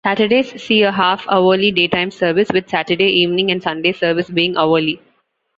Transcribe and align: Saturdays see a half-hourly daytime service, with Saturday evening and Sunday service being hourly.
Saturdays 0.03 0.59
see 0.63 0.81
a 0.81 0.91
half-hourly 0.91 1.69
daytime 1.69 2.09
service, 2.09 2.49
with 2.51 2.67
Saturday 2.67 3.05
evening 3.05 3.51
and 3.51 3.61
Sunday 3.61 3.91
service 3.91 4.31
being 4.31 4.57
hourly. 4.57 4.99